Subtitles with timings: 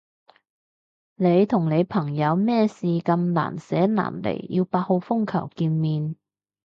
[1.13, 6.15] 你同你朋友咩事咁難捨難離要八號風球見面？